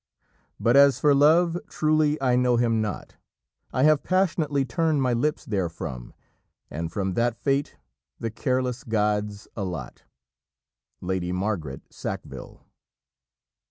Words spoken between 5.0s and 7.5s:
my lips therefrom, And from that